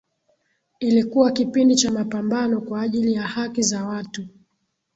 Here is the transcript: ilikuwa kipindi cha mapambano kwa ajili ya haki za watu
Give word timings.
ilikuwa 0.79 1.31
kipindi 1.31 1.75
cha 1.75 1.91
mapambano 1.91 2.61
kwa 2.61 2.81
ajili 2.81 3.13
ya 3.13 3.21
haki 3.23 3.61
za 3.61 3.85
watu 3.85 4.27